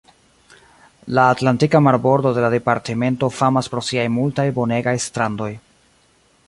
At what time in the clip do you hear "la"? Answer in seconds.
1.17-1.25, 2.47-2.49